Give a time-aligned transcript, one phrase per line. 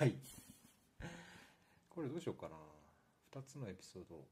[0.00, 0.14] はい。
[1.90, 2.56] これどうしようかな。
[3.38, 4.24] 2つのエピソード。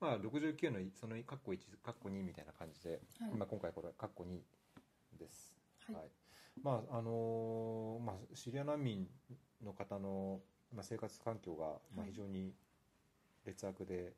[0.00, 3.34] まあ69のそのカッコ1カッコ2みたいな感じで、はい。
[3.36, 4.38] まあ、今回これカッコ2
[5.18, 5.52] です。
[5.92, 6.04] はい。
[6.62, 9.08] まああのーまあ、シリア難民
[9.64, 10.38] の方の、
[10.72, 12.10] まあ、生活環境が、まあ、はい。
[12.12, 12.54] 非常に
[13.44, 14.12] 劣悪で、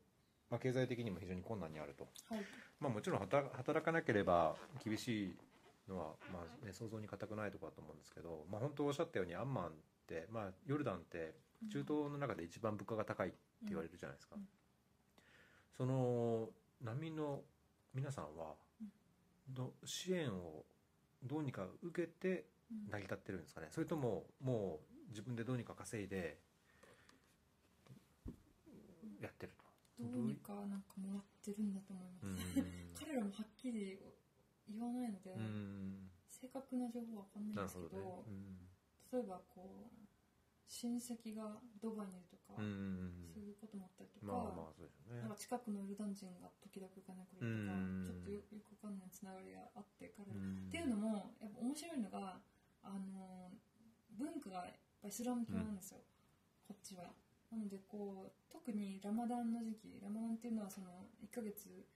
[0.50, 2.44] まあ、経済的にも非常に困難にあると、はい。
[2.80, 5.36] まあ、もちろん働働かなければ厳しい
[5.88, 9.72] のは、まあね、想像に難くないところだと思うんですけど、まあ、本当おっしゃったようにアンマン
[10.30, 11.34] まあ、ヨルダンって
[11.70, 14.48] 中東の中で一番物価が高いって言われるじゃないですか、うん
[15.78, 16.48] その
[16.82, 17.42] 難民の
[17.94, 18.54] 皆さんは
[19.48, 20.64] ど支援を
[21.22, 23.68] どうにか受けてうん成り立ってるんですかね。
[23.70, 26.38] それとももう自分でどうにか稼いで
[29.20, 29.64] やってると。
[30.00, 32.94] どうにかなんかもらってるんだと思います、うん。
[32.98, 33.98] 彼らもはっきり
[34.68, 36.10] 言わないので、うん。
[36.28, 38.24] 正確な情報は分かんないなんるですけどね。
[38.26, 38.68] うん
[39.12, 40.08] 例えばこう
[40.68, 45.24] 親戚がドバイにいるとか、うんそういうこともあったりとか、まあまあね。
[45.24, 50.68] なんか近くのヨルダン人が時々お金くれるとか、うんちょっとよよくわかんないつながりがあって彼ら、うん。
[50.68, 52.36] っていうのもやっぱ面白いのが
[52.84, 53.48] あの
[54.12, 56.04] 文化がやっぱイスラム教なんですよ、
[56.68, 57.16] こっちは。
[57.48, 61.88] なのでこう特にラマダンの時期ラマダンっていうのはその1ヶ月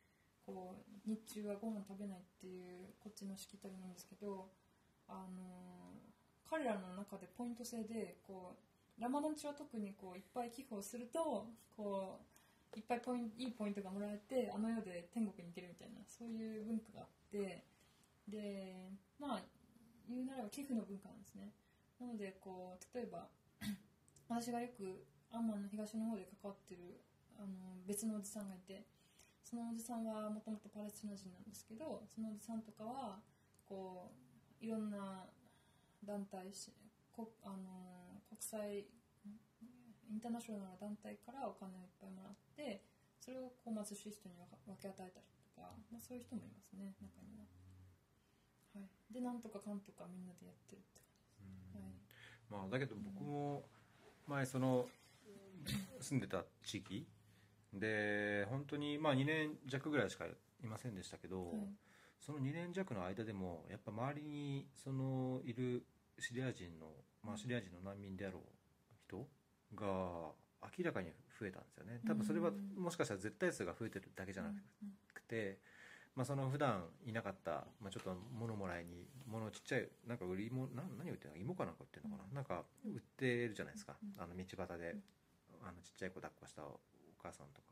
[0.47, 4.49] こう日中はご飯食べないっていうこっちのしきたりなんですけど
[5.09, 6.01] あの
[6.53, 12.21] 彼らの中でポイント制でこうラマダン中は特にこういっぱい寄付をするとこ
[12.77, 17.65] ういっぱいポインいいポイントがもらえてあの世で天国に行けるみたいなそういう文化があって
[18.29, 18.77] で
[19.19, 19.41] まあ
[20.05, 21.49] 言うならば寄付の文化なんですね。
[21.99, 23.29] なのでこう例えば
[24.29, 27.01] 私がよくアンマンの東の方で関わってる
[27.41, 28.85] あの別のおじさんがいて
[29.43, 33.21] そのおじさんはもともとパレスチナ人なんですけどそのおじさんとかは
[33.65, 34.13] こ
[34.61, 35.25] ういろんな
[36.05, 36.73] 団体し
[37.13, 38.87] こあの国際
[40.11, 42.83] インターナショナルな団体からお金をいっぱいもらって
[43.21, 44.35] それをこう貧しい人に
[44.67, 47.47] 分け与えたりとか、まあ、そういう人もいますね中には、
[48.75, 51.01] はい、でなんとかかんとかみんなでやってるって
[51.39, 51.95] 感じです、はい。
[52.51, 53.63] まあだけど僕も
[54.27, 54.87] 前その
[56.01, 57.07] 住んでた地域
[57.73, 61.92] で本当にまあ2年弱ぐらいしかいませんでしたけど、はい
[62.25, 65.85] その2年弱の間でもやっぱ周りにそのいる
[66.19, 66.87] シリア人の、
[67.25, 68.43] まあ、シリア人の難民であろう
[68.95, 69.27] 人
[69.75, 70.31] が
[70.79, 71.09] 明らかに
[71.41, 72.01] 増えたんですよね。
[72.07, 72.83] 多分それはうん。
[72.85, 74.51] もしかしたら絶対数が増えてるだけじゃな
[75.13, 75.59] くて、
[76.15, 84.95] まあ、その普段いなかった、まあ、ちょっと物もらいに物ちっちゃいなんか売り物な何売ってるの芋かなんか売ってるのかな、なんか売ってるじゃないですか、あの道端で、
[85.61, 86.79] あのちっちゃい子抱っこしたお
[87.21, 87.72] 母さんとか。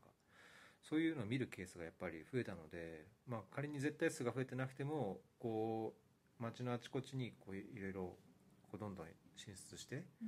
[0.91, 8.01] そういうのを見るケースがやっぱり増えたので、まあ、仮に絶対数が増えてなくてもこう街のあちこちにこういろいろ
[8.67, 9.07] こうどんどん
[9.37, 10.27] 進出して、うん。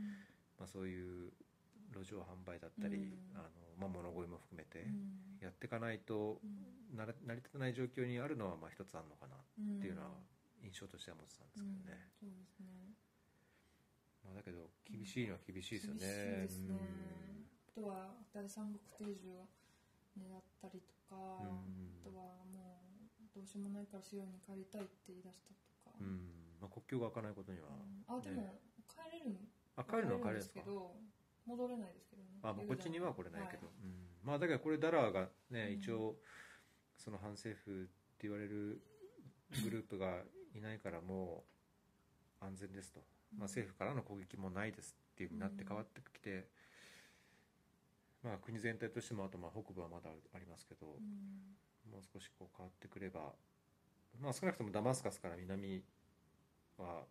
[0.57, 1.34] まあ、そういう
[1.91, 3.35] 路上販売だったり、うん。
[3.35, 5.44] あのまあ、物乞いも含めてうん。
[5.44, 6.96] やっていかないとうん。
[6.96, 7.12] 成り
[7.44, 10.16] 立たない状況にあるのはまあ一つあるのかなうんっていうのは
[10.63, 12.31] 印象としては持ってたんですけどね、うん。
[12.31, 12.68] そうですね。
[14.23, 16.47] まあ、だけど厳しいのは厳しいですよね。
[17.68, 19.44] あとは第三国定住を
[20.18, 22.01] 狙ったりとか、うん。
[22.01, 22.84] あとはも
[23.19, 26.57] うどうしようもないからシリアに帰りたいって言い出したとか、うん。
[26.62, 28.18] まあ、国境が開かないことには、うん。
[28.18, 29.38] あでも、ね帰れるん
[29.75, 30.94] あ帰るのは帰れるんですかけど
[31.46, 32.29] 戻れないですけどね。
[32.44, 33.75] あもうこっちには来れないけど、はい。
[33.84, 33.94] うん。
[34.23, 35.73] まあだけどこれダラーがね、うん。
[35.73, 36.16] 一応
[36.97, 37.85] その反政府っ
[38.18, 38.81] て言われる
[39.63, 40.22] グループが
[40.53, 41.44] いないからも
[42.41, 43.02] う安全ですと、
[43.38, 46.47] まあ、政府からの攻撃もないですっていうふうになって変わってきて、
[48.23, 51.57] まあ国全体としてもあとまあ北部はまだありますけど、うん
[51.91, 53.35] もう少しこう変わってくれば
[54.19, 55.84] まあ少なくともダマスカスから南
[56.78, 57.03] は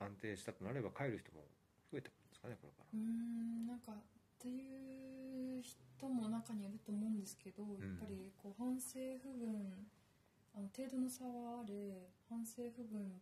[0.00, 1.44] 安定したとなれば帰る人も
[1.92, 2.96] 増えてくるんですかねこれからう。
[2.96, 3.96] んなんかっ
[4.40, 9.86] ていう人も中にいると思うんですけど、んやっぱりこう反政府軍
[10.56, 13.20] あの程度の差はあれ反政府軍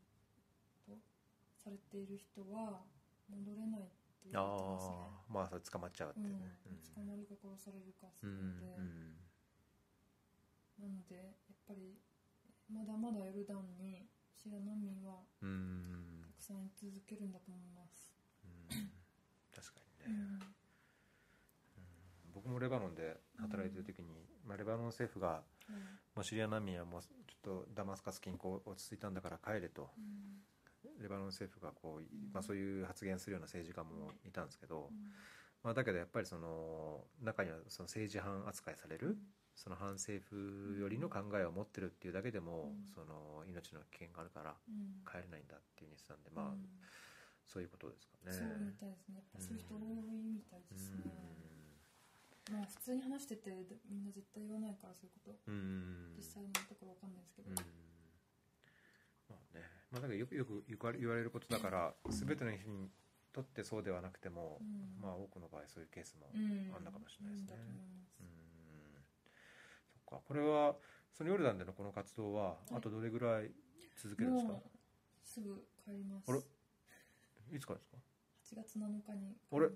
[0.87, 0.97] と
[1.63, 2.81] されている人は
[3.29, 3.91] 戻れない
[4.29, 6.37] って言ってますねああまあそれ捕まっちゃうってうん。
[6.37, 6.53] ね、
[6.95, 8.37] 捕まるか殺されるかで、んう
[8.85, 9.17] ん。
[10.79, 11.97] なのでやっぱり
[12.69, 15.47] まだまだヨルダンにシリア難民はた
[16.37, 18.13] くさんい続けるんだと思います、
[18.45, 18.93] うん。
[19.51, 20.21] 確かにね、
[21.77, 21.81] う
[22.31, 22.33] ん。
[22.35, 25.43] 僕もレバノンで働いてる時に、まあ、レバノン政府が
[26.15, 29.91] もうシリア難民はもうちょっとダマスカス近郊落ち着いたんだから帰れと。
[29.97, 30.45] うん
[31.01, 32.03] レバノン政府がこう、
[32.33, 35.13] まあ、そういう発言するような政治家もいたんですけど、うん。
[35.63, 39.19] まあ、だけどやっぱりその中にはその政治犯扱いされる、
[39.55, 42.87] その反政府寄りの考えを持ってるっていうだけでも、うん。
[42.95, 45.05] その命の危険があるからうん。
[45.05, 46.63] 帰れないんだっていうふうにしてたんで、まあうん。
[47.45, 48.33] そそういうことですかね。
[48.33, 49.17] そうみたいですね。
[49.17, 49.81] やっぱそういう人多
[50.15, 51.11] いみたいですね、
[52.53, 53.51] まあ普通に話してて
[53.89, 55.51] みんな絶対言わないからそういうこと。
[56.15, 57.51] 実際のところわかんないですけど、
[59.91, 62.91] まあ、だからよくよく言われることだから全ての人に
[63.33, 65.01] とってそうではなくても、うん。
[65.01, 66.75] まあ多くの場合そういうケースもうん。
[66.77, 67.57] あんなかもしれないですね。
[68.21, 68.27] うん。
[69.89, 70.23] そっか。
[70.27, 70.77] これは
[71.17, 72.75] そのヨルダンでのこの活動ははい。
[72.77, 73.51] あとどれぐらい
[73.97, 74.63] 続けるんですか、もう
[75.25, 76.31] すぐ帰ります。
[76.31, 76.41] あれ？
[77.57, 77.97] いつからですか
[78.55, 79.69] ？8月7日に帰りま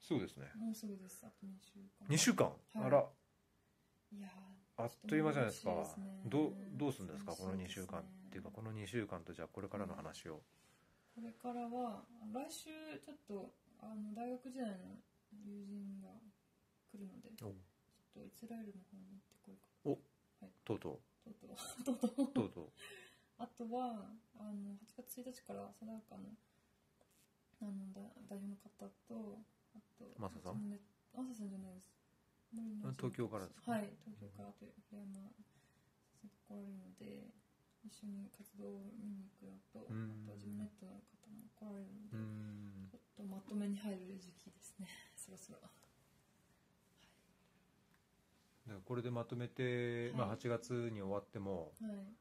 [0.00, 0.06] す。
[0.06, 0.46] すぐですね。
[0.54, 1.24] もうすぐです。
[1.24, 2.06] あと2週間。
[2.08, 2.84] 2週間、はい。
[2.84, 3.06] あら。
[4.12, 4.28] いや
[4.78, 5.84] あっという間じゃないですか。
[5.84, 6.20] すね。
[6.26, 7.32] どうどうするんですか？
[7.32, 10.42] この2寂しいですね週間っていうかこの2週間とじゃあこれからの話を、
[11.14, 12.70] これからは来週
[13.00, 15.00] ちょっとあの大学時代の
[15.32, 16.08] 友人が
[16.92, 17.54] 来るのでちょおっ
[18.12, 20.00] とイスラエルの方に行ってこよう
[20.40, 21.84] かとうととうとう。
[21.84, 22.22] とうとう。
[22.28, 22.72] うとうとう。
[23.38, 26.36] あとはあの8月1日からサダーカの
[27.60, 28.68] あのだ代表の方
[29.08, 29.40] と
[29.74, 30.68] あとマサさん？
[30.70, 30.80] ね
[31.14, 31.95] マサさんじゃないです
[32.96, 33.72] 東京からですか？
[33.72, 35.32] はい東京からという平山先
[36.22, 37.30] 生が来られるので
[37.84, 40.24] 一緒に活動を見に行くのと、うん。
[40.26, 40.98] あとジムネットの方
[41.30, 42.88] も来られるのうで、ん。
[42.90, 44.88] ちょっとまとめに入る時期ですね。
[45.14, 45.60] そろそろ。
[45.60, 45.74] だか
[48.74, 52.14] らこれでまとめて、まあ、はい8月に終わってもはい。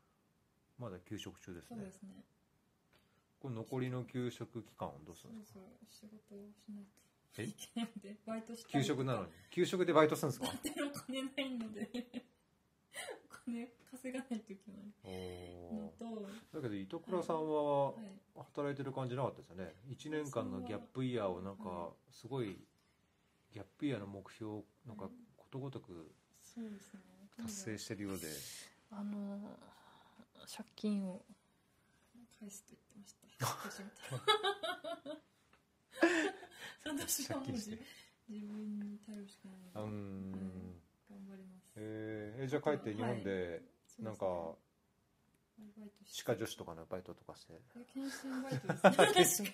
[0.78, 1.78] まだ休職中ですね。
[1.78, 2.26] そうですね。
[3.40, 5.60] これ残りの休職期間はどうするんですか？
[5.90, 6.92] 仕事をしないと
[7.38, 7.48] え？
[8.02, 9.32] でバイトした休りとか職なのに。
[9.52, 10.48] 休職でバイトするんですか？
[10.64, 11.90] でお金ないので。
[13.26, 14.82] お金稼がないといけない。
[15.04, 16.56] と、ー。
[16.56, 18.04] だけど糸倉さんははい、
[18.56, 19.74] 働いてる感じなかったですよね。
[19.88, 22.58] 1年間のギャップイヤーをなんかはすごい
[23.54, 26.12] ギャップイヤーの目標をなんかことごとく
[27.38, 28.28] 達成してるようで。
[28.92, 29.58] あの
[30.48, 31.26] 借金を
[32.40, 35.16] 返すと言ってました
[36.86, 37.70] 私はもう自
[38.30, 39.84] 分に頼るしかうない。
[39.86, 40.32] のでん
[41.10, 41.74] 頑張ります。
[41.76, 42.44] えー。
[42.44, 43.62] えじゃあ帰って日本で
[44.00, 44.26] なんか
[46.06, 47.54] 歯科助手とかのバイトとかして。
[47.94, 49.42] 検診バイトです。
[49.44, 49.50] ね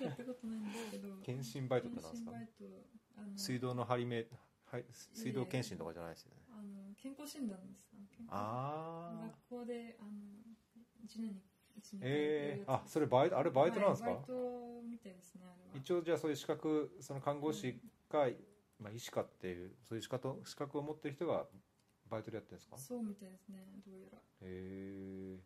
[0.00, 1.08] やったことないんですけど。
[1.24, 2.32] 検診バイトってなんですか？
[3.36, 4.26] 水道の張り目
[4.66, 4.84] はい
[5.14, 6.42] 水道検診とかじゃないですよね。
[6.50, 7.86] あの健康診断です。
[8.28, 10.10] あああ学校であの
[11.06, 11.40] 1年に
[11.78, 15.42] 1年えー、あそれバイトあれバイトなんですか、バイトみたいですね
[15.74, 17.78] 一応じゃあそういう資格その看護師
[18.08, 18.26] か、
[18.78, 21.46] まあ、医師かっていうそういう資格資格を持ってる人が
[22.08, 22.76] バイトでやってるんですか？
[22.76, 24.18] へそうみたいですねどうやら。
[24.42, 25.38] え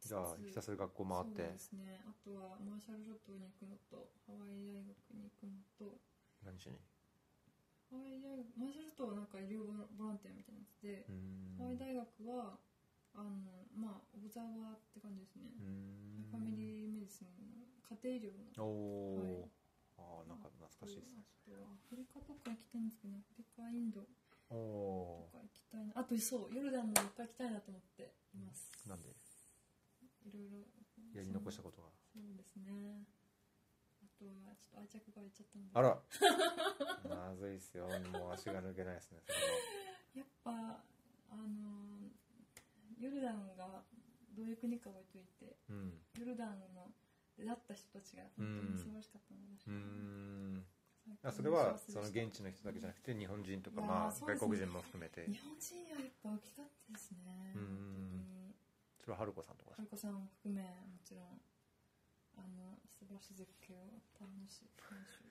[0.00, 1.42] じゃあひたすら学校回って。
[1.42, 2.00] そうですね。
[2.06, 5.98] あとはマーシャル諸島に行くのとハワイ大学に行くのと。
[6.44, 6.78] 何しに？
[7.90, 9.66] ハワイ大学マーシャル諸島はなんか医療
[9.98, 11.56] ボランティアみたいなやつでうーん。
[11.58, 12.58] ハワイ大学は
[13.16, 15.48] あのまあオブザーバーって感じですね。
[16.30, 17.64] ファミリーメディスンの
[17.96, 18.64] 家庭医療の。
[18.64, 18.68] お
[19.16, 19.48] お、はい。
[19.96, 21.24] ああなんか懐かしいですね。
[21.56, 24.04] あアフリカとか行きたいんですけどアフリカインド。
[24.46, 25.92] とか行きたいな。
[25.96, 28.12] あとそうヨルダンもいっぱい行きたいなと思って。
[28.36, 29.08] いますなんで？
[29.08, 30.60] いろいろ。
[31.16, 33.00] やり残したことがそうですね。
[34.04, 35.72] あとはちょっと愛着が湧いちゃったんで。
[35.72, 35.96] あら。
[37.08, 37.88] まずいっすよ。
[38.12, 39.48] もう足が抜けないですねそれは。
[40.14, 40.84] やっぱ
[41.30, 42.10] あの
[42.98, 43.82] ヨルダンが
[44.34, 45.92] どういう国か置いといてうん。
[46.18, 46.92] ヨルダンの
[47.36, 50.64] 出会った人たちが本当に素晴らしかったので、
[51.22, 55.28] あそれはその現地の人だけじゃなくて日本人とかまあ外国人も含めて。
[55.28, 57.52] 日本人はやっぱ大きかったですね
[59.06, 61.38] それは春子さんとかはるこさんを含めもちろん
[62.34, 65.30] あの素晴らしい絶景を楽しい楽しい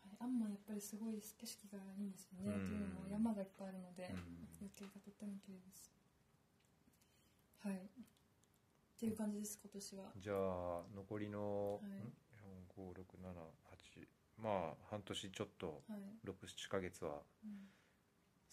[0.00, 2.72] はい、アンマンやっぱりすごい景色がいいんですよね、うん。
[2.72, 4.48] というのも山がいっぱいあるので、うん。
[4.56, 5.92] 風景がとっても綺麗です
[7.64, 7.74] はい。
[7.74, 7.78] っ
[8.98, 10.12] ていう感じです今年は。
[10.18, 11.92] じゃあ残りの、はい。
[11.92, 12.12] ん
[12.78, 14.06] ？45678
[14.38, 17.68] まあ半年ちょっとはい、67ヶ月はうん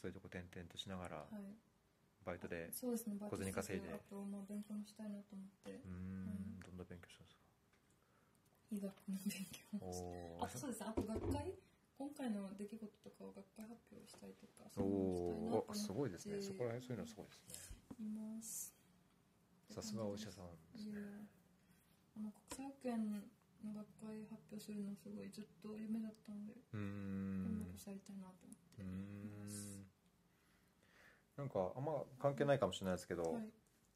[0.01, 1.53] そういうとこ転々としながらはい、
[2.25, 3.93] バイトでそうですねバイト小銭稼いで。
[3.93, 5.71] あとまあ勉強もしたいなと思って。
[5.71, 7.45] うーんどんな勉強したんですか？
[8.73, 10.37] 医学の勉強もして。
[10.41, 10.81] おあとそうです。
[10.81, 11.53] ねあと学会？
[11.97, 15.79] 今回の出来事とかを学会発表したりとかおそういうのしたいなと思って。
[15.79, 16.41] すごいですね。
[16.41, 17.55] そこら辺そういうのすごいですね。
[18.01, 18.74] います
[19.75, 21.27] さすがお医者さんですね。
[22.15, 27.59] あの国際保険の学会発表するのすごいずっと夢だったのでうーん。
[27.59, 28.81] 今年やりたいなと思って。
[28.81, 29.85] うーん。
[31.35, 33.51] なんかあんま関係ないかもしれないですけど、はい、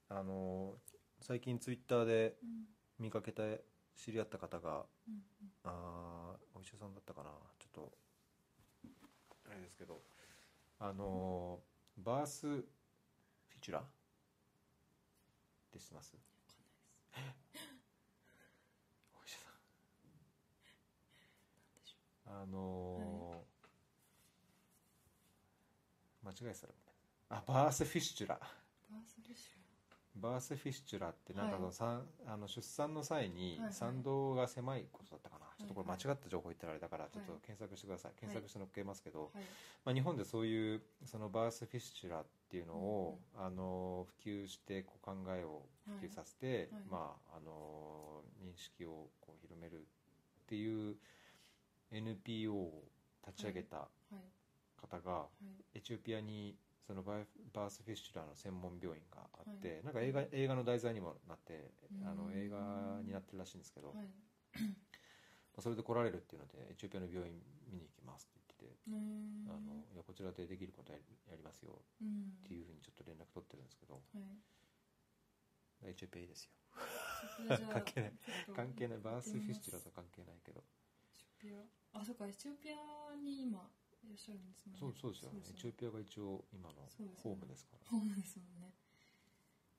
[0.09, 0.74] あの
[1.21, 2.67] 最近ツイッターでうん。
[3.00, 3.63] 見かけて
[3.95, 5.51] 知り合った方がうんうん。
[5.63, 7.29] あーお医者さんだったかな。
[7.57, 7.98] ちょっと
[9.50, 10.01] あれですけど
[10.79, 11.62] あの
[11.98, 13.83] バースフィチュラ？
[15.69, 16.15] って知ます？
[16.15, 16.19] わ
[19.21, 19.38] お医者
[22.25, 22.43] さん。
[22.43, 23.49] あのー
[26.21, 26.73] 間違えてたら
[27.29, 28.38] あバースフィッシュラ。
[28.38, 29.49] バースでし
[30.15, 39.43] バースフィッシュラってなんかその、さんあの出産の際にはい産道が狭いことだったかな、ちょっとこれ間違った情報言ってられたからちょっと検索してください、検索して載っけますけど、はい。
[39.85, 45.63] まあ、日本でそういうそのバースフィッシュラっていうのを、あの普及してこう考えを
[45.99, 46.83] 普及させて、はい。
[46.89, 50.95] まあ、あの認識をこう広めるっていう
[51.91, 52.83] NPO を
[53.25, 53.89] 立ち上げたはい。
[54.81, 55.27] 方が、は
[55.75, 55.77] い。
[55.77, 56.55] エチオピアに
[56.87, 59.83] そのバースフィッシュラの専門病院があって、はい。
[59.83, 61.71] なんか映画映画の題材にもなって
[62.03, 63.93] あのうん映画になってるらしいんですけど、
[65.55, 67.35] まそれで来られるっていうのでエチオピアの病院
[67.69, 74.59] 見に行きますってあのいやこちらでできることやりますようんっていうふうにちょっと連絡取ってるんですけどはい。
[75.85, 76.51] エチオピアいいですよ。
[77.71, 78.13] 関係ない。
[78.55, 80.63] 関係ないバースフィッシュラエと関係ないけど。
[81.93, 83.63] あそうかエチオピアに今
[84.03, 84.75] いらっしゃるんですね。
[84.75, 85.39] そうそうですよね。
[85.47, 86.75] エチオピアが一応今の
[87.23, 87.87] ホームですから。
[87.87, 88.75] そうですもんね。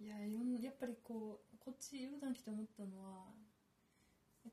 [0.00, 3.28] いやいろんやっぱりこうこっちヨルダン来て思ったのは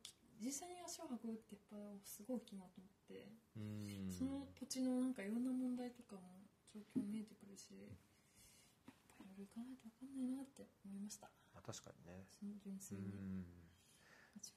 [0.03, 3.31] き実際に足を運ぶってやっぱすごい大きいなと思って、
[4.11, 6.21] その土地のなんかいろんな問題とかも
[6.73, 11.27] 状況見えてくるしやっぱいろいろ行かないと分かんないなって思いました。
[11.53, 12.25] まあ確かにね。
[12.29, 13.45] その純う粋に。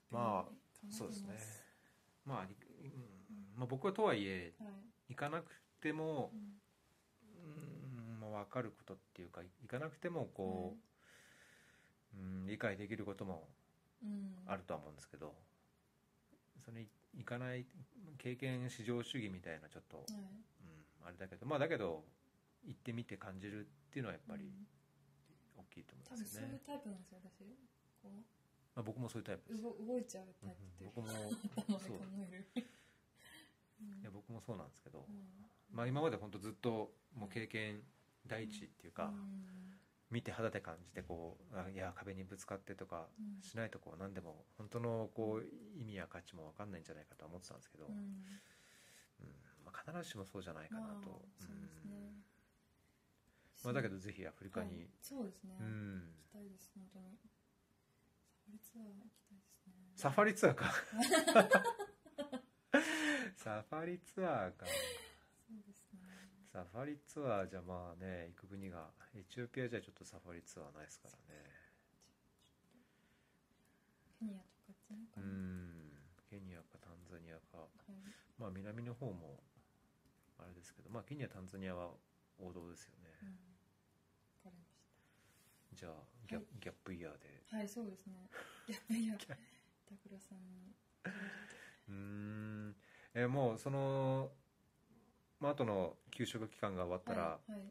[0.09, 0.51] まあ
[0.89, 1.37] そうですね。
[2.25, 3.57] まあ、いうん。
[3.57, 4.73] まあ、僕はとはいえはい、
[5.09, 5.49] 行かなく
[5.81, 6.61] てもうん。
[7.43, 10.77] うん、まあ、分かることっていうか行かなくてもこ
[12.15, 13.49] う、うん、理解できることも
[14.03, 14.35] うん。
[14.45, 15.33] あるとは思うんですけど
[16.63, 17.65] それ行かない
[18.17, 20.05] 経験至上主義みたいなちょっと、はい。
[21.01, 22.03] うん、あれだけどまあだけど
[22.65, 24.67] 行ってみて感じるっていうのはやっぱりうん。
[25.57, 27.43] 大きいと思い多分ますよね、そういうタイプなんですよ私。
[28.01, 28.09] こ
[28.75, 29.63] まあ、僕もそういうタイプうです。
[29.63, 31.13] よ、動動いちゃうタイプっていうか僕も
[31.55, 31.97] 頭でそう。
[34.01, 35.47] いや僕もそうなんですけど、うん。
[35.71, 37.83] まあ、今まで本当ずっともう経験
[38.27, 39.77] 第一っていうか、うん
[40.11, 43.41] 見て肌で感じてこうあいや壁にぶつかってとかうん。
[43.41, 45.45] しないとこう何でも本当のこう
[45.79, 47.93] 意味や価値も分かんないんじゃないかとは思ってたんですけど、うん。
[47.93, 48.01] うん。
[49.65, 51.01] まあ、必ずしもそうじゃないかなと、まあ
[51.39, 51.91] そうですね。
[51.95, 52.23] うん。
[53.63, 54.89] まあ、だけどぜひアフリカに、はい。
[55.01, 56.03] そうですね、うん。
[56.05, 57.17] 行きたいです本当に。
[58.47, 59.73] サファリツアー行きたいですね。
[59.95, 60.73] サファリツアーか。
[63.37, 64.65] サファリツアーか。
[64.65, 65.80] そうですね
[66.51, 71.41] サファリツアーじゃまあね行く国がエチオピアじゃちょっとサファリツアーないですからね。
[74.19, 75.91] ケニアとか行ってうん。
[76.29, 77.57] ケニアかタンザニアか。
[77.87, 78.13] はい。
[78.37, 79.43] まあ南の方も
[80.39, 81.91] あれですけどまあケニアタンザニアは
[82.39, 83.29] 王道ですよね、うん。
[83.29, 83.33] わ
[84.43, 84.81] かりまし
[85.73, 85.93] じゃあ
[86.27, 86.45] ギャ,、はい。
[86.59, 87.43] ギャップイヤーで。
[87.49, 88.29] たはいそうですね。
[88.67, 90.75] やっぱりや板倉さんに。
[91.87, 92.75] うーん。
[93.13, 94.31] えもうその
[95.41, 97.61] まあ後の休職期間が終わったらはいはい。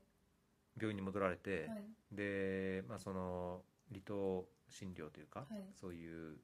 [0.76, 2.16] 病院に戻られて、はい。
[2.16, 5.64] で、まあ、その離島診療というか、はい。
[5.80, 6.36] そういう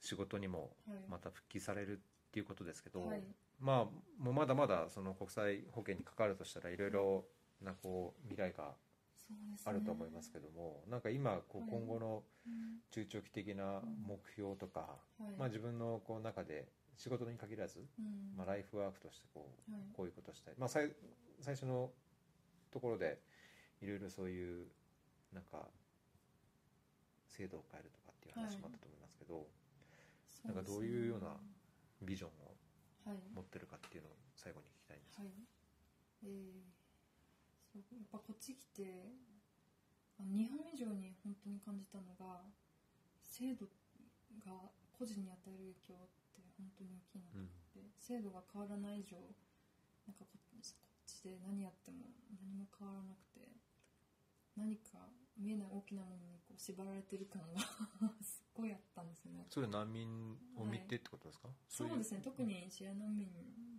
[0.00, 0.98] 仕事にもはい。
[1.08, 3.22] また復帰されるっていうことですけど、はい。
[3.60, 7.24] まあもうまだまだその国際保険に関わるとしたらいろいろ
[7.62, 8.74] なこう未来が
[9.16, 9.72] そうですね。
[9.72, 11.70] あると思いますけども、なんか今こうはい。
[11.70, 12.52] 今後のうん。
[12.90, 14.80] 中長期的な目標とか、
[15.20, 15.36] はい。
[15.38, 18.34] まあ、自分のこう中で仕事に限らず、うん。
[18.36, 19.82] まあ、ライフワークとしてこうはい。
[19.96, 20.90] こういうことしたい、まあ、最
[21.40, 21.90] 最初の
[22.70, 23.18] ところで
[23.80, 24.66] いろいろそういう
[25.32, 25.68] なんか
[27.28, 29.46] 制度を変えるとかっていう話もあったと思いますけど、
[30.44, 31.36] なんかどういうような
[32.02, 32.56] ビジョンを
[33.06, 33.16] はい。
[33.34, 35.30] 持ってるかっていうのを最後に聞きたいんですはい。
[36.24, 36.78] えー
[37.70, 39.12] そうやっぱこっち来て
[40.18, 42.42] 日本以上に本当に感じたのが
[43.22, 43.66] 制度
[44.44, 46.27] が個人に与える影響って
[46.58, 49.16] 本当に大きいなと思って、制度が変わらない以上
[50.06, 53.48] なんかここっちで何やっても何も変わらなくて
[54.56, 54.98] 何か
[55.38, 57.60] 見えない大きなものにこう縛られてる感が
[58.20, 59.46] すっごいあったんですよね。
[59.48, 62.20] それ難民を見てってことですか、そうですね。
[62.22, 63.30] 特にシリア難民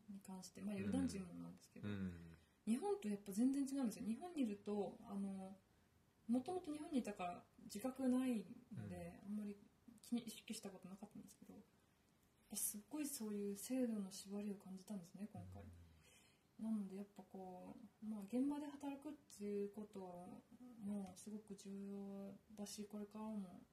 [0.07, 2.13] に関して、まあ、ヨルダン人もなんですけど、うん。
[2.65, 4.05] 日本とやっぱ全然違うんですよ。
[4.05, 5.59] 日本にいるとあの
[6.27, 9.57] もともと日本にいたから自覚ないので、あんまり
[10.01, 11.55] 気に意識したことなかったんですけど
[12.55, 15.63] すっごいそういう制度の縛りを感じたんですね今回、
[16.59, 19.99] なのでやっぱこう、まあ、現場で働くっていうこと
[20.83, 23.63] もすごく重要だしこれからも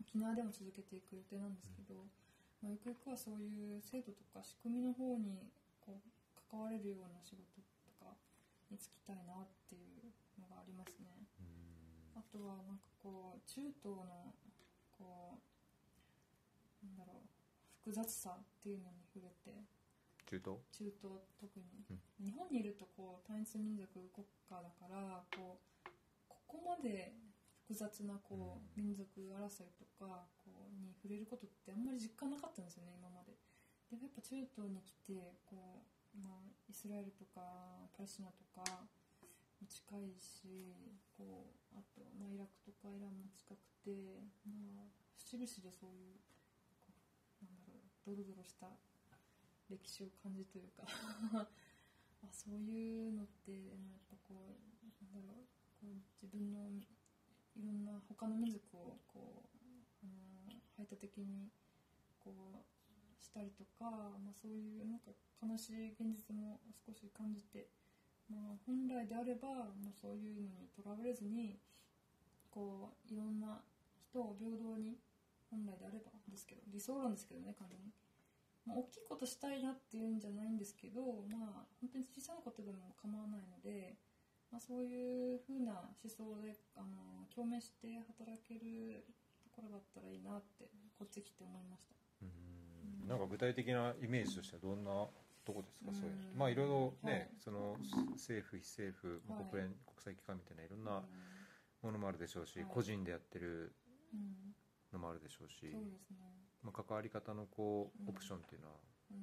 [0.00, 2.06] 沖縄でも続けていく予定なんですけど、
[2.62, 5.50] まあ、ゆくゆくはそういう制度とか仕組みの方に
[5.84, 6.08] こう
[6.48, 8.16] 関われるような仕事とか
[8.70, 10.08] に就きたいなっていう
[10.40, 11.28] のがありますね。
[12.16, 14.32] あとはなんかこう中東の
[14.96, 15.38] こ
[16.82, 17.27] うなんだろう
[17.88, 19.64] 複雑さっていうのに触れて。
[20.28, 20.60] 中東？
[20.76, 22.04] 中東特に、うん。
[22.20, 25.88] 日本にいるとこう単一民族国家だからこう
[26.28, 27.16] ここまで
[27.64, 33.32] 複雑なこう、民族争いとかこうに触れることってあんまり実感なかったんですよね今まで。
[33.88, 38.84] でもやっぱ中東に来てこう、まあ、イスラエルとかパレスチナとか
[39.64, 40.76] も近いし
[41.16, 46.27] こうあと、まあ、イラクとかイランも近くて、まあ、節々でそういう
[48.08, 48.72] ドロドロした
[49.68, 50.88] 歴史を感じというか。
[52.24, 55.46] あそういうのってやっぱこうなんだろう
[55.78, 56.66] こう自分の
[57.54, 61.50] いろんな他の民族をこう、あの排他的に
[62.18, 65.10] こうしたりとか、まあ、そういうなんか
[65.42, 67.68] 悲しい現実も少し感じて、
[68.28, 71.58] まあ、本来であればもうそういうのにとらわれずに
[72.50, 73.62] こういろんな
[73.96, 74.98] 人を平等に
[75.50, 77.92] 本来であればですけど理想論ですけどね完全に。
[78.66, 83.96] まあ、大きいことしたいなっていうんじゃないんですけど、まあ、本当に小さなことでも構わないので、
[84.52, 89.06] まあ、そういうふうな思想であの共鳴して働ける
[89.40, 91.94] ところだったらいいなってこっち来て思いました。
[92.22, 92.26] う
[93.04, 93.08] ん。
[93.08, 94.90] なんか具体的なイメージとしてはどんな
[95.44, 97.28] とこですか、そういうまあいろいろね、はい。
[97.38, 97.76] その
[98.20, 99.50] 政府非政府、まあはい。
[99.50, 102.68] 国連国際機関みたいないろんなうものもあるでしょうし、はい。
[102.68, 103.72] 個人でやってる
[104.12, 104.54] んうん
[104.92, 106.16] のもあるでしょうし、そうですね。
[106.62, 108.06] まあ、関わり方のこうん。
[108.06, 108.74] うオプションっていうのは
[109.10, 109.18] うん。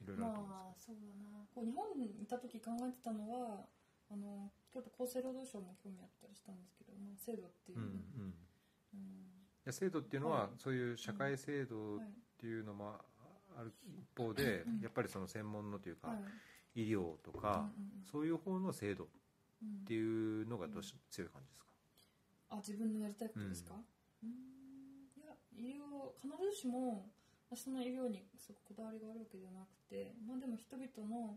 [0.00, 1.46] いろいろあると思うんまあそうだな。
[1.54, 3.66] こう日本にいた時考えてたのは
[4.10, 7.94] あのちょっと厚生労働省も興味あったりしたんですけど、まあ、制度っていう、うんうん、い
[8.94, 9.04] うん。
[9.64, 10.50] や制度っていうのは、はい。
[10.58, 12.08] そういう社会制度っはい
[12.38, 12.94] ていうのも
[13.56, 14.80] ある一方で、うん。
[14.80, 16.14] やっぱりその専門のというか、は
[16.76, 16.82] い。
[16.82, 18.04] 医療とか、うんうんうん。
[18.04, 19.06] そういう方の制度っ
[19.60, 21.66] うんていうのがどうし強い感じですか、
[22.50, 23.74] あ自分のやりたいことですか？
[24.22, 24.30] うん
[25.58, 27.10] 医療必ずしも
[27.54, 31.36] その医療にすごくこだわりがあるわけじゃなくてまあでも人々の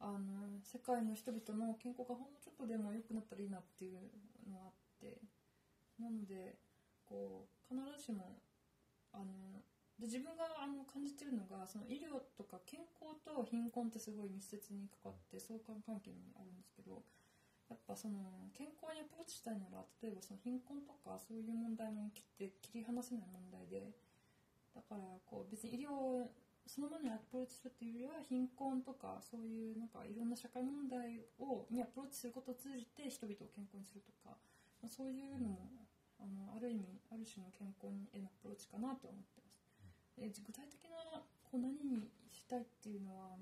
[0.00, 4.02] あの世界の人々の健康がほんのちょっとでも良くなったらいいなっていう
[4.50, 5.16] のがあって
[5.96, 6.58] なので
[7.06, 8.42] こう必ずしも
[9.14, 9.62] あの
[9.98, 17.00] で自分があの感じてるのがその医療とか健康と貧困ってすごい密接に関わって相関関係にあるんですけど
[17.68, 23.92] やっぱその健康にアプローチしたいなら例えばその貧困とかそういう問題も切って切り離せない問題で
[24.76, 26.28] だからこう別に医療
[26.66, 34.36] そのものにアプローチするっていうよりは貧困とかそういうなんかいろんな社会問題をにアプローチすることを通じて人々を健康にするとか、
[34.80, 35.68] まあ、そういうのも
[36.20, 39.60] あのある意味ある種の健康へのアプローチかなと思ってます。
[40.16, 43.36] で具体的なこう何にしたいっていうのは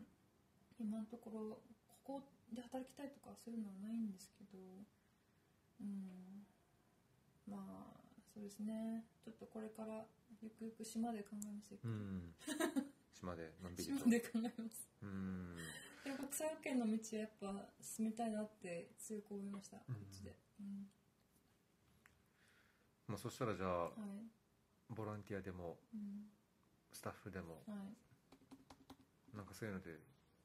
[0.81, 1.63] 今のところ
[2.03, 4.59] ここで働きたいとかそういうのはないんですけど
[5.81, 6.47] うん。
[7.49, 9.05] まあそうですね。
[9.25, 10.05] ちょっとこれから
[10.41, 12.35] ゆくゆく島で考えますよ、うん。
[13.13, 13.99] 島でのんびりと。
[14.05, 14.89] 島で考えます。
[15.03, 15.57] うん。
[16.05, 19.95] でも国際保険の道はやっぱ進みたいなって強く思いました、こうん。
[19.97, 20.91] っちで、うん。
[23.09, 24.31] まあ、そしたらじゃあはい。
[24.95, 26.31] ボランティアでもうん。
[26.93, 27.75] スタッフでもは
[29.33, 29.37] い。
[29.37, 29.99] なんかそういうので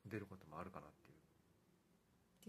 [0.05, 1.06] 出ることもあるかなって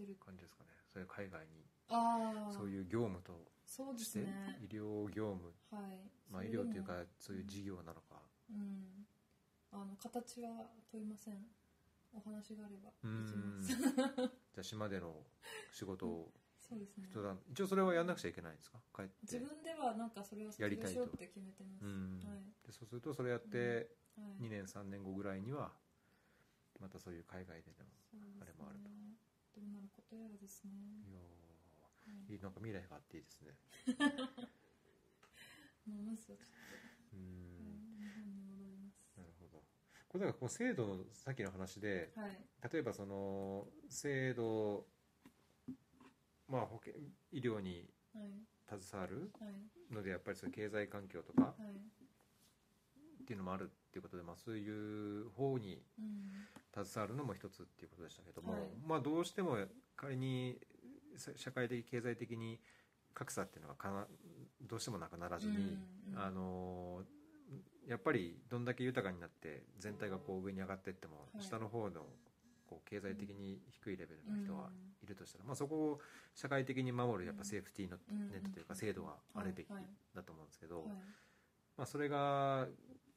[0.01, 0.19] いう出る。
[0.19, 0.69] 感じですかね。
[0.91, 1.65] そういう海外に。
[1.89, 3.33] ああそういう業務と。
[3.65, 4.59] そうでしてすね。
[4.61, 5.53] 医療業務。
[5.71, 5.99] はい。
[6.31, 8.21] まあ医療というかそういう事業なのか。
[8.49, 9.05] うん。
[9.71, 11.45] あの形は問いません。
[12.11, 15.23] お話があればきまんす じゃあ島での
[15.71, 17.07] 仕事をそうですね。
[17.51, 18.79] 一応それはやんなくちゃいけないんですか？
[18.95, 19.11] 帰って。
[19.21, 21.01] 自分ではなんかそれを卒やりたいと。
[21.01, 21.85] 業しようって決めてます。
[21.85, 22.19] うん。
[22.25, 22.43] はい。
[22.65, 24.25] でそうするとそれやってはい。
[24.41, 25.71] 2年3年後ぐらいには
[26.79, 27.77] またそういう海外での
[28.41, 28.89] あれもあると
[29.59, 30.71] どうなることやらですね。
[31.07, 31.19] いや
[32.05, 32.31] はい。
[32.31, 33.55] ーいいなんか未来があっていいですね。
[35.85, 36.79] まあまずはちょっ
[37.13, 37.23] うと、
[37.59, 37.65] うん。
[37.65, 39.11] ん日本に戻ります。
[39.17, 39.63] なるほど。
[40.07, 42.37] これだからこう制度のさっきの話ではい。
[42.71, 44.85] 例えばその制度
[46.47, 46.93] まあ保険
[47.31, 48.45] 医療にはい。
[48.67, 49.93] 携わるはい。
[49.93, 51.75] のでやっぱりそういう経済環境とかはい。
[53.21, 58.61] っていうのもあるっていうことで、まあ、そういう方にうん携わるのも一つっていうことでしたけども、はい。
[58.85, 59.57] まあどうしても
[59.95, 60.57] 仮に
[61.17, 62.59] さ社会的経済的に
[63.13, 64.05] 格差っていうのがかな
[64.61, 65.59] どうしてもなくならずに、う
[66.11, 67.01] んうんあの
[67.87, 71.43] やっぱりどんだけ豊かになって全体がこう上に上がっていっても、はい。
[71.43, 72.05] 下の方の
[72.67, 74.89] こう経済的に低いレベルの人がうん。
[75.03, 75.99] いるとしたら、まあ、そこを
[76.35, 79.67] 社会的に守るやっぱセーフティーネットというか制度があるべき
[80.13, 80.87] だと思うんですけど、はい。
[81.77, 82.67] まあ、それが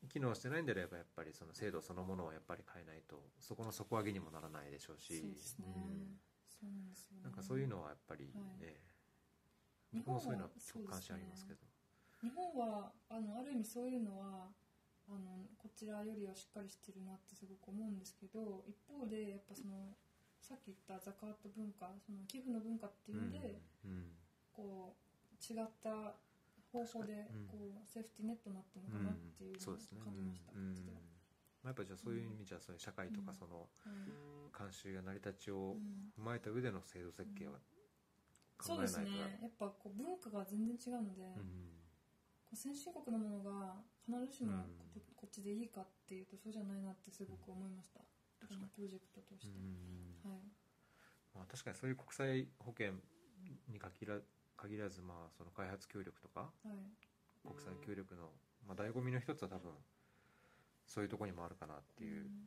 [0.09, 5.37] 機能してないんであればやっぱりその制度そのものをやっぱり変えないとそこの底上げにもならないでしょうし。
[5.37, 6.19] そうん。
[6.62, 7.23] そうなんですよね。
[7.25, 8.79] なんかそういうのはやっぱりね、
[9.93, 11.61] 日本は僕もそういうのはありますけど。
[12.23, 14.47] 日本はあのある意味そういうのは
[15.09, 19.99] あのこちらよりはしっかりしてるなってすごく思うんですけど一方でやっぱその
[20.41, 24.15] さっき言ったザカート文化その寄付の文化っていうので、うん。
[24.53, 26.15] こう違った
[26.73, 27.47] 方法でうん。
[27.47, 30.01] こうセーフティーネットになってるのかなっていうのをそうですね。
[30.03, 30.73] 感じました、うん。
[30.73, 30.99] こっちでは
[31.63, 33.37] まあやっぱじゃあそういう意味じゃそういう社会とかうん。
[33.37, 34.51] そのうん。
[34.53, 36.11] 慣習や成り立ちをうん。
[36.17, 37.61] 踏まえた上での制度設計は
[38.59, 39.39] 考そうですえないとね。
[39.43, 41.77] やっぱこう文化が全然違うので、うん。
[42.49, 44.77] こう先進国のものが必ずしもうん。
[44.95, 48.07] ここっちでいいかっていうとそうじゃないなってすごく思いました、こ
[48.51, 50.31] のプロジェクトとして、うん。
[50.31, 50.41] はい。
[51.35, 52.93] まあ、確かにそういう国際保険
[53.69, 54.19] に限ら
[54.62, 56.79] 限らずまあその開発協力とかはい。
[57.42, 58.31] 国際協力の、
[58.66, 59.72] まあ、醍醐味の一つは多分
[60.87, 62.46] そういうところにもあるかなっていううん。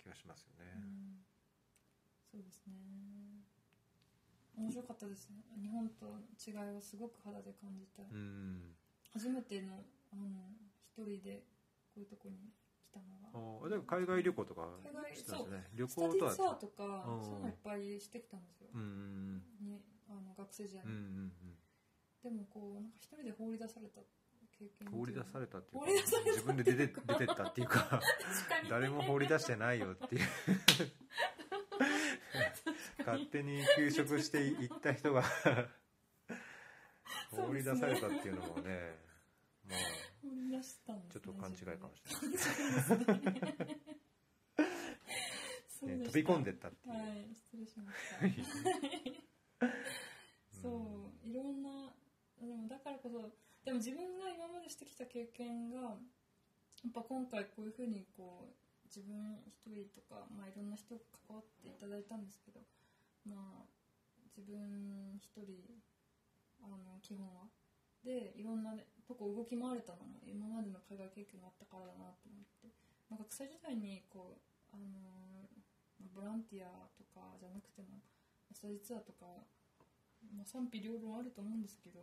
[0.00, 0.72] 気がしますよね。
[0.72, 1.20] うん。
[2.32, 2.72] そうですね。
[4.56, 5.44] 面白かったですね。
[5.60, 8.72] 日本と違いをすごく肌で感じた、うん。
[9.12, 11.44] 初めてのあの一人で
[11.92, 12.48] こういうとこに
[12.80, 13.28] 来たのが。
[13.36, 14.80] ああでも海外旅行とか
[15.12, 15.68] してますね。
[15.74, 16.14] 旅行
[16.56, 17.20] とかう。
[17.20, 19.42] んそういうのいっぱいしてきたんですよ、うん。
[19.60, 21.32] にあの学生時代に、うんうん
[22.22, 24.00] でもこうなんか一人で放り出された
[24.58, 28.00] 経験うん放り出されれたっていうか放り出された自分で出て出てったっていうか。
[28.68, 30.22] 誰も放り出してないよっていう。
[32.98, 35.22] 勝手に休職していった人が。
[37.30, 38.98] 放り出されたっていうのもね
[39.68, 39.78] まあ。
[40.26, 42.28] ね、ちょっと勘違いかもしれ
[43.06, 43.76] ない
[45.82, 47.98] ね、飛び込んでったっていう、はい失礼しまし
[49.14, 49.22] た
[50.50, 51.94] そういろんな
[52.40, 53.32] でもだからこそ
[53.64, 55.96] でも自分が今までしてきた経験がや
[56.88, 62.60] っぱ今回こういうふうにこう自分一人とか、まあ、いろんな人が関わっていただいたんですけど
[63.26, 63.66] まあ
[64.36, 65.66] 自分一人
[66.62, 67.48] あの基本は。
[68.04, 72.70] でいろんな、ね、とこ動き回れたのも今までの海外経験があったからだなと思って、
[73.10, 74.38] まあ、学生時代にこう
[74.70, 75.66] あのまあ
[76.14, 77.98] ボランティアとかじゃなくても
[78.52, 79.26] スタジツアーとか、
[80.34, 82.00] まあ、賛否両論あると思うんですけど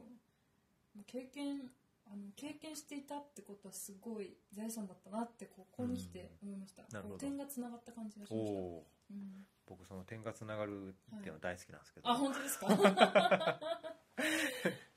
[0.95, 1.71] まあ経験
[2.05, 12.67] あの経験していたってことはすごい財産だったなってここに来て思いました、う点がつながった感じがしおました、おうん、僕その点がつながるっていうの大好きなんですけど、あ本当ですか？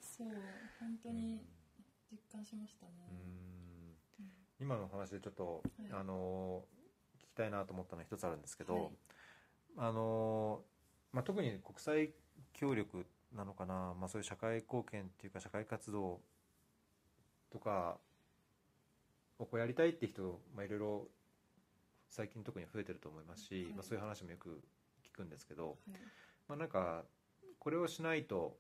[0.00, 0.28] そう
[0.80, 1.46] 本当に
[2.10, 2.92] 実感しましたね、
[4.18, 4.26] うん。
[4.58, 5.92] 今の話でちょっと、はい。
[5.92, 6.64] あの
[7.18, 8.92] 聞きたいなと思ったのは一つあるんですけど、はい。
[9.76, 10.64] あの
[11.16, 12.10] まあ、特に国際
[12.52, 16.20] 協力なのかな、まあ、そういう社会貢献っていうか社会活動
[17.50, 17.96] とか
[19.38, 21.08] をこうやりたいって人、まあ、いろいろ
[22.10, 23.72] 最近特に増えてると思いますし、はい。
[23.72, 24.60] まあ、そういう話もよく
[25.10, 25.76] 聞くんですけど、はい。
[26.48, 27.04] まあ、なんか
[27.58, 28.58] これをしないと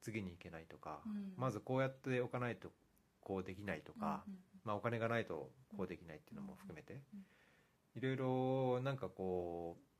[0.00, 1.32] 次に行けないとか、うん。
[1.36, 2.68] まずこうやっておかないと
[3.20, 7.24] こうできないとか、うんうんまあ、お金がないとこうできないっていうのも含めてうん。
[7.96, 9.95] いろいろなんかこう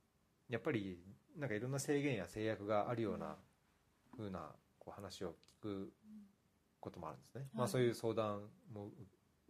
[0.49, 0.99] やっぱり
[1.37, 3.37] なんかいろんな制限や制約があるような
[4.17, 5.93] 風なこう話を聞く
[6.81, 8.91] こともあるんですね、まあ、そういう相談も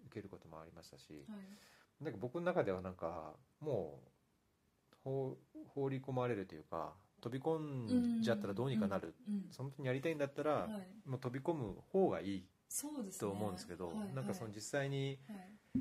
[0.07, 2.05] 受けることもありましたしはい。
[2.05, 5.37] なんか僕の中ではなんかもう放
[5.75, 10.67] 放り込まれるというか飛び込んじゃったらどうにかなる、うんうんその時にやりたいんだったら、は
[11.07, 11.09] い。
[11.09, 12.45] もう飛び込む方がいい
[13.19, 14.15] と思うんですけど、はい。
[14.15, 15.81] なんかその実際にはい。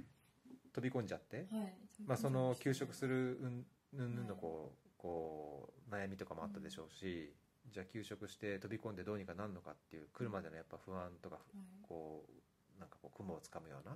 [0.74, 1.74] 飛び込んじゃって、はい。
[2.06, 3.66] まあ、その休職するうん
[3.98, 7.32] うんぬんのこうこう悩みとかもあったでしょうし、
[7.72, 11.44] じゃあ休職して飛び込んでどうにかなるのかっていう来るまでのやっぱ不安とかはい。
[11.88, 13.96] こうなんかこう雲をつかむような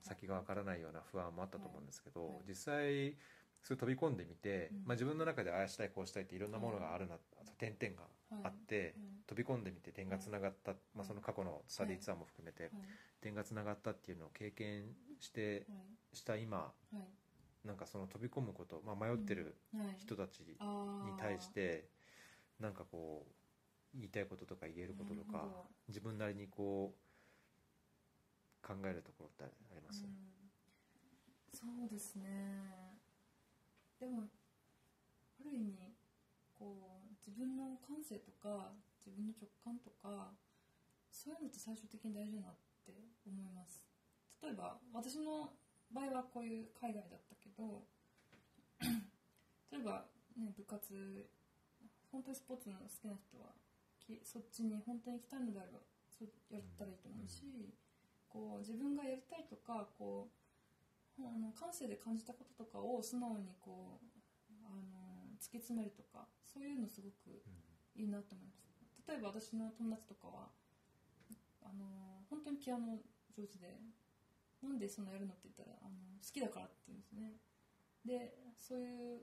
[0.00, 2.36] 先がわからないような不安もあったと思うんですけど、はい。
[2.48, 3.16] 実際
[3.62, 4.78] そう飛び込んでみて、うん。
[4.86, 8.06] まあ、自分の中でああしたいこうしたいっていろんなものがあるな、あと点々が
[8.44, 8.94] あって、
[9.26, 12.72] 飛び込んでみて点がつながった、まあ、その過去のスタディツアーも含めてはい。
[13.20, 14.84] 点がつながったっていうのを経験
[15.18, 15.74] しては
[16.12, 16.16] い。
[16.16, 17.23] した今はい
[17.64, 19.96] なんかその飛び込むこと、まあ、迷ってるはい。
[19.98, 20.40] 人たち
[21.02, 21.88] に対して
[22.60, 25.48] なんかこう言いたいこととか言えることとか
[25.88, 30.10] 自分なりにこう考えるところってあります、うん。
[31.52, 32.98] そうですね。
[34.00, 34.22] でも
[35.40, 35.94] ある意味
[36.58, 40.32] こう自分の感性とか自分の直感とか
[41.10, 42.92] そういうのって最終的に大事だなって
[43.26, 43.82] 思います。
[44.42, 45.52] 例えば私の
[45.92, 47.86] 場合はこういう海外だったけど
[49.70, 51.30] 例えば、ね、部活
[52.10, 53.54] 本当にスポーツの好きな人は
[53.98, 55.78] きそっちに本当に行きたいのであれば
[56.10, 57.74] そうやったらいいと思うし、
[58.28, 60.30] こう自分がやりたいとかこ
[61.18, 64.14] うあの感性で感じたこととかを素直にこう
[64.62, 67.42] あの突き詰めるとかそういうのすごく
[67.96, 68.64] いいなと思います。
[69.06, 70.48] 例えば私の友達とかは
[71.62, 72.98] あの本当にピアノ
[73.36, 73.74] 上手で
[74.64, 75.34] なんでそんなやるの？
[75.34, 77.36] って言ったらあの好きだからって言うんですね。
[78.04, 79.20] でそういう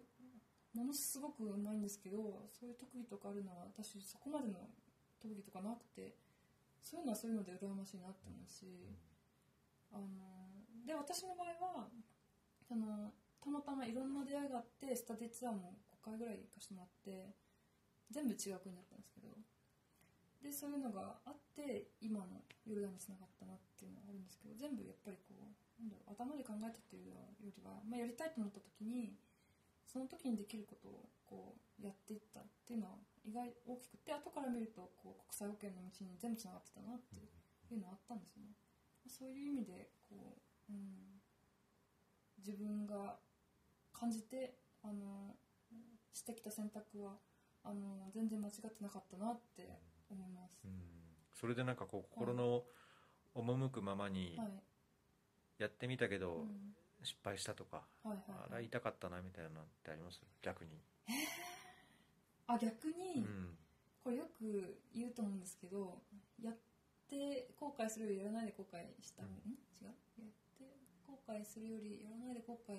[0.73, 4.69] ものすごくうまいんですけどそういう特技とかあるのは私そこまでの
[5.19, 6.15] 特技とかなくて
[6.82, 8.65] そういうのはそういうので羨ましいなって思うし、
[9.91, 10.08] あの
[10.86, 11.88] で私の場合は
[12.67, 17.36] そのたまたまいろんな出会いがあってスタディツアーも5回ぐらい行かせてもらって
[18.10, 19.30] 全部違う国だったんですけど
[20.41, 25.45] でそういうのがあって今のヨルダンにつながったなっていうのはあるんですけど全部やっぱりこう
[25.77, 29.13] なんだろう頭で考えたっていうよりは、まあ、やりたいと思った時に
[29.86, 37.21] その時にできることをこうやっていったっていうのは意外大きくて後から見るとこう国際保険の道に全部つながってたなって
[37.73, 38.58] いうのはあったんですよね。
[39.10, 40.38] そういう意味でこ
[40.69, 41.21] う、うん、
[42.39, 43.17] 自分が
[43.91, 45.36] 感じてあの
[46.13, 47.17] してきた選択は
[47.63, 49.69] あの全然間違ってなかったなって
[50.13, 50.62] 思います。
[50.65, 50.71] うん。
[51.34, 52.63] それでなんかこう心の
[53.36, 54.52] 赴くままにはい、
[55.58, 56.76] やってみたけどうん。
[57.04, 58.21] 失敗したとか、はいはい
[58.52, 60.21] あら痛かったなみたいなのってあります？
[60.43, 60.69] 逆に、
[62.45, 63.58] あ逆に、うん。
[64.04, 65.97] これよく言うと思うんですけど
[66.39, 66.58] やっ
[67.10, 69.30] て後悔するよりやらないで後悔した、うん。
[69.30, 69.34] ん？
[69.82, 69.86] 違う？
[69.86, 72.78] やって後悔するよりやらないで後悔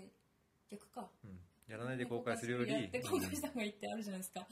[0.71, 1.11] 逆か。
[1.25, 4.47] うん、やらないで後悔するよりやって後悔した方がいいってあるじゃないですか。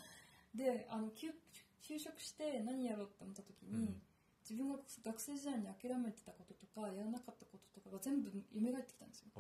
[0.52, 1.28] であの休
[1.82, 4.02] 就職して何やろうって思った時に、うん。
[4.48, 9.30] 自分が学生時代に諦めてたこととかやらなかったこととかが全部蘇ってきたんですよ。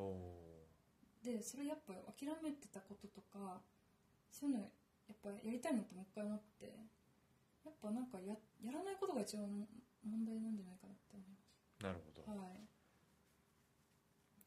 [1.24, 3.60] でそれやっぱ諦めてたこととか
[4.30, 6.64] そういうのやっぱやりたいなってもう一回思って
[7.64, 8.32] やっぱなんかや
[8.64, 9.44] やらないことが一番
[10.06, 11.28] 問題なんじゃないかなって思い
[11.82, 12.60] なるほど、ますはい。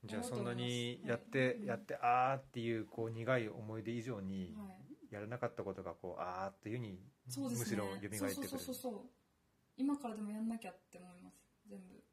[0.05, 1.65] じゃあそんなにはいやって、うん。
[1.65, 6.99] やってあーっていうこう苦い思い出以上にはいやらなかったことがこうあーっていうに
[7.29, 7.65] そうですね。
[7.65, 8.17] むしろ蘇ってくる。
[8.17, 8.93] そうそうそうそう。
[9.77, 11.37] 今からでもやんなきゃって思います。
[11.69, 12.03] 全部。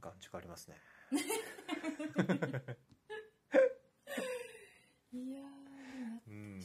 [0.00, 0.76] 眼蓄ありますね。
[5.12, 5.42] いや
[6.26, 6.60] うん。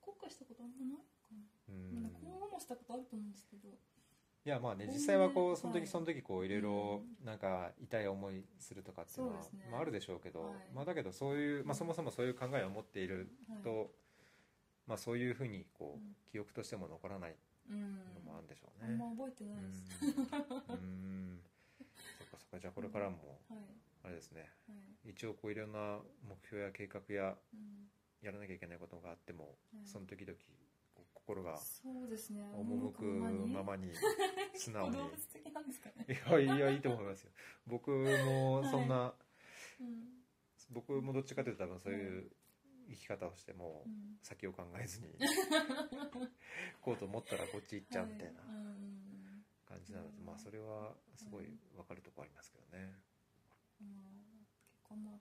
[0.00, 2.10] 後悔したことあんまないかな、うん。
[2.22, 3.68] 今後もしたことあると思うんですけど
[4.44, 10.52] いやまあね実際はこうそのはい時その時こういろいろうなんか痛い思いするとかっていうのはまああるでしょうけどはい。
[10.74, 13.62] まあだけどそういうまあそもそもそういう考えを持っているはい。
[13.62, 13.90] と
[14.86, 17.36] まあそういうふうにこう記憶としても残らない
[17.70, 17.80] うん
[18.14, 18.88] のもあるんでしょうね。
[18.92, 20.08] あんま覚えてないです、うん。
[20.08, 20.12] う
[20.78, 21.40] ん。
[22.18, 23.16] そっかそっかじゃあこれからも
[23.50, 23.58] はい。
[24.04, 24.48] あれですね。
[24.66, 24.74] は
[25.06, 25.10] い。
[25.10, 27.90] 一応こういろんな目標や計画やうん。
[28.22, 29.86] やらなきゃいけないことがあってもはい。
[29.86, 30.34] その時々
[31.30, 32.42] 心がそうですね。
[32.54, 33.92] 赴くままに
[34.56, 34.96] 素直に。
[34.96, 37.30] 動物的なんですかね、いやいやいいと思いますよ。
[37.66, 39.14] 僕もそんな、
[39.80, 40.24] うん。
[40.70, 42.30] 僕もどっちかというと多分そういう
[42.90, 44.18] 生き方をしてもうん。
[44.22, 45.14] 先を考えずに
[46.82, 48.42] こうと思ったらこっち行っちゃうみたいな
[49.68, 50.26] 感じなので、うん。
[50.26, 52.92] まあそれはすごい分かるところありますけどね。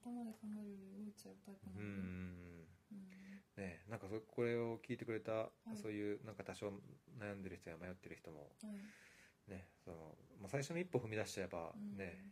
[0.01, 2.97] 頭で考えるより動いちゃうタイプうなんんで、うん。
[2.97, 3.28] うん
[3.59, 6.71] ねなんかそこれを聞いてくれた、いそういうなんか多少
[7.19, 9.97] 悩んでる人や迷ってる人もはいねその、
[10.39, 11.97] まあ、最初の一歩踏み出しちゃえばうん。
[11.97, 12.23] ね、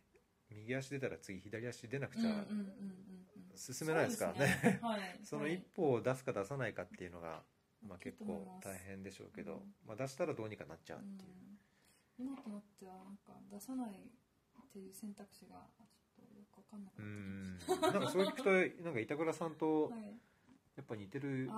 [0.50, 2.30] 右足出たら次左足出なくうんちゃ
[3.54, 4.38] 進めないですからね。
[4.38, 5.00] そうですはい。
[5.22, 7.42] そのはい一歩を出すか出さないかっていうのが、
[7.82, 9.74] まあ、結構大変でしょうけど、うん。
[9.84, 11.58] まあ、出したらどうにかなっちゃうっていう、うん。
[12.18, 17.92] 今となってはなんか出さないっていう選択肢がちょっとよくわかんなくうなってきましん。
[17.92, 20.18] なんかそういう聞くとなんか板倉さんとたはい
[20.78, 21.50] やっぱ似てる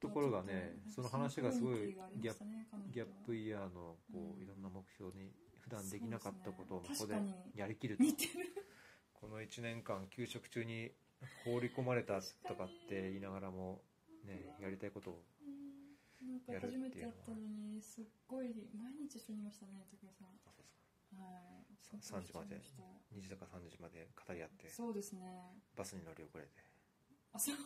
[0.00, 7.16] ところがねその話がすごいギャップイヤーのこういろんな目標に普段できなかったことをここで
[7.56, 8.04] やりきると。
[9.14, 10.92] この1年間給食中に
[11.44, 13.82] 放り込まれたとかって言いながらも
[14.24, 15.24] ねやりたいことを
[16.46, 16.78] やるっていうのは。
[16.78, 20.28] 初めてやったのにすっごい毎日一緒にいましたね武さん。
[20.46, 20.78] あそうです
[21.18, 21.18] か。
[21.18, 21.66] はい。
[22.00, 24.70] さ3時まで一緒にい2時とか3時まで語り合って。
[24.70, 25.26] そうですね。
[25.76, 26.50] バスに乗り遅れて。
[27.32, 27.56] あそう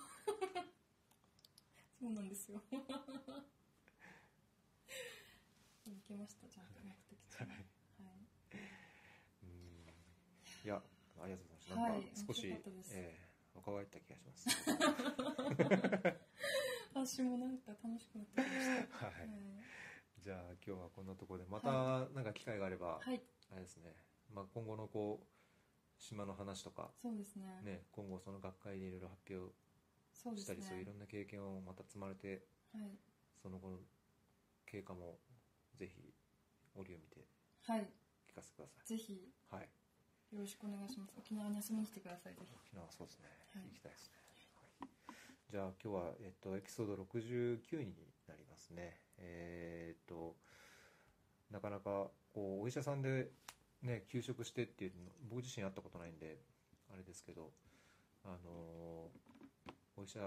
[2.03, 2.59] そうなんですよ。
[2.67, 2.83] 行
[6.03, 7.39] けましたちゃんと目的地。
[7.39, 7.65] にはい。
[9.45, 9.87] うん。
[10.67, 10.83] いや
[11.23, 12.91] ありがとうございはいますなんか少し、面白かったです。
[12.97, 14.49] えー若返った気がします。
[17.21, 19.07] 私もなんか楽しくなってきました。
[19.07, 19.29] はい、はい。
[20.19, 23.23] じゃあ今日はこんなところでまたなんか機会があれば、はい。
[23.53, 23.95] あれですね、
[24.31, 25.27] まあ、今後のこう
[26.01, 27.61] 島の話とか、そうですね。
[27.63, 29.55] ね、今後その学会でいろいろ発表
[30.13, 30.67] したりね。
[30.69, 32.99] そういろんな経験をまた積まれてはい。
[33.43, 33.79] その後の
[34.67, 35.19] 経過も
[35.77, 36.15] ぜひ
[36.75, 37.27] 折を見て
[37.67, 37.89] はい。
[38.31, 39.13] 聞かせてくださぜひ。
[39.13, 39.19] よ
[39.53, 39.55] い。
[39.55, 39.69] はい
[40.39, 41.13] ろしくお願いします。
[41.19, 42.55] 沖縄に遊びに来てくださいぜひ。
[42.57, 43.65] 沖縄そうですね、はい。
[43.69, 44.17] 行きたいですね、
[44.81, 44.89] はい。
[45.51, 47.93] じゃあ今日は、えっと、エピソード69に
[48.27, 48.97] なりますね。
[49.19, 50.37] えーっと
[51.53, 53.31] なかなかこうお医者さんで
[53.83, 54.97] ね休職してっていうの
[55.29, 56.39] 僕自身会ったことないんで
[56.91, 57.51] あれですけど
[58.25, 59.11] あの
[60.03, 60.19] お医者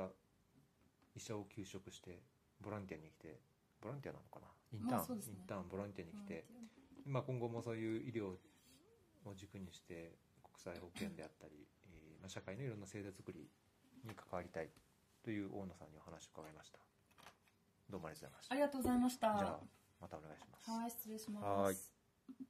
[1.16, 2.24] 医者を休職して
[2.62, 3.40] ボランティアに来て
[3.82, 4.48] ボランティアなのかな？
[4.72, 5.24] インターン、ね。
[5.28, 6.46] インターンボランティアに来て、
[7.06, 8.28] まあ、今後もそういう医療
[9.26, 13.50] を軸にして国際保険であったり、えーまあ、社会のいろんな制度作り
[14.04, 14.70] に関わりたい
[15.24, 16.80] という大野さんにお話を伺いました。
[17.90, 18.54] どうもありがとうございました。
[18.54, 19.28] ありがとうございました。
[19.38, 19.60] じゃあ
[20.00, 20.72] またお願いします。
[20.72, 21.46] はい失礼します。
[21.46, 22.46] はい